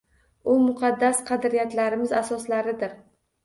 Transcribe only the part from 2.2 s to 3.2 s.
asoslaridir.